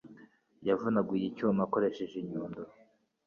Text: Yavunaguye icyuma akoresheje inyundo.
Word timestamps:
Yavunaguye 0.67 1.23
icyuma 1.27 1.61
akoresheje 1.67 2.15
inyundo. 2.19 2.61